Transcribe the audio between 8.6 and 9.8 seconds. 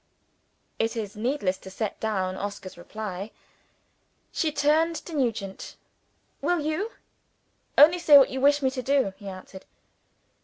me to do!" he answered.